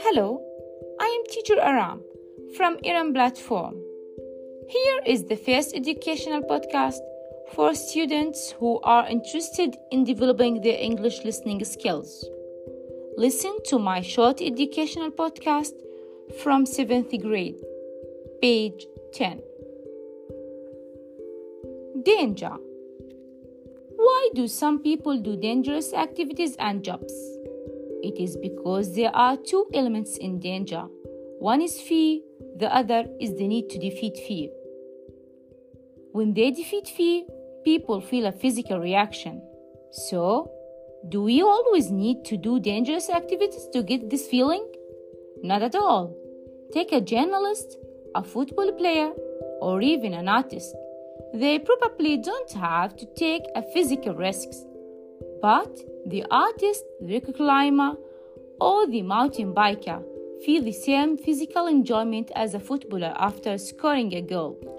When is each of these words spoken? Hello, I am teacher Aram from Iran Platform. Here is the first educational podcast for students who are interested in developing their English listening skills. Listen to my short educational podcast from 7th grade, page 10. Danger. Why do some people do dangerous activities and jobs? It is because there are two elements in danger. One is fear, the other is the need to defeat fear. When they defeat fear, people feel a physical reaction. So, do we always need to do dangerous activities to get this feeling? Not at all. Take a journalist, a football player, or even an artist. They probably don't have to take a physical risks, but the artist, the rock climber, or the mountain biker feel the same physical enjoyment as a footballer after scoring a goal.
Hello, 0.00 0.42
I 0.98 1.06
am 1.06 1.26
teacher 1.30 1.60
Aram 1.60 2.02
from 2.56 2.78
Iran 2.82 3.14
Platform. 3.14 3.76
Here 4.68 5.00
is 5.06 5.26
the 5.26 5.36
first 5.36 5.76
educational 5.76 6.42
podcast 6.42 6.98
for 7.52 7.72
students 7.76 8.50
who 8.58 8.80
are 8.80 9.08
interested 9.08 9.76
in 9.92 10.02
developing 10.02 10.60
their 10.60 10.80
English 10.80 11.24
listening 11.24 11.64
skills. 11.64 12.28
Listen 13.16 13.58
to 13.66 13.78
my 13.78 14.00
short 14.00 14.42
educational 14.42 15.12
podcast 15.12 15.74
from 16.42 16.64
7th 16.64 17.22
grade, 17.22 17.62
page 18.42 18.86
10. 19.12 19.40
Danger. 22.02 22.56
Why 24.08 24.30
do 24.34 24.48
some 24.48 24.78
people 24.78 25.18
do 25.18 25.36
dangerous 25.36 25.92
activities 25.92 26.56
and 26.58 26.82
jobs? 26.82 27.12
It 28.02 28.18
is 28.18 28.38
because 28.38 28.94
there 28.94 29.14
are 29.14 29.36
two 29.36 29.66
elements 29.74 30.16
in 30.16 30.40
danger. 30.40 30.84
One 31.40 31.60
is 31.60 31.78
fear, 31.78 32.20
the 32.56 32.74
other 32.74 33.04
is 33.20 33.36
the 33.36 33.46
need 33.46 33.68
to 33.68 33.78
defeat 33.78 34.16
fear. 34.26 34.48
When 36.12 36.32
they 36.32 36.50
defeat 36.50 36.88
fear, 36.88 37.24
people 37.64 38.00
feel 38.00 38.24
a 38.24 38.32
physical 38.32 38.80
reaction. 38.80 39.42
So, 39.90 40.50
do 41.10 41.22
we 41.22 41.42
always 41.42 41.90
need 41.90 42.24
to 42.30 42.38
do 42.38 42.58
dangerous 42.60 43.10
activities 43.10 43.68
to 43.74 43.82
get 43.82 44.08
this 44.08 44.26
feeling? 44.26 44.66
Not 45.42 45.60
at 45.60 45.74
all. 45.74 46.16
Take 46.72 46.92
a 46.92 47.02
journalist, 47.02 47.76
a 48.14 48.24
football 48.24 48.72
player, 48.72 49.10
or 49.60 49.82
even 49.82 50.14
an 50.14 50.28
artist. 50.28 50.74
They 51.34 51.58
probably 51.58 52.16
don't 52.16 52.52
have 52.52 52.96
to 52.96 53.06
take 53.14 53.42
a 53.54 53.62
physical 53.62 54.14
risks, 54.14 54.64
but 55.42 55.78
the 56.06 56.24
artist, 56.30 56.84
the 57.00 57.20
rock 57.20 57.34
climber, 57.36 57.96
or 58.60 58.86
the 58.86 59.02
mountain 59.02 59.54
biker 59.54 60.02
feel 60.44 60.62
the 60.62 60.72
same 60.72 61.16
physical 61.16 61.66
enjoyment 61.66 62.30
as 62.34 62.54
a 62.54 62.60
footballer 62.60 63.14
after 63.16 63.58
scoring 63.58 64.14
a 64.14 64.22
goal. 64.22 64.77